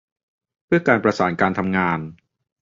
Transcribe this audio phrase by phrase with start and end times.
[0.65, 1.99] เพื่อการประสานการทำงาน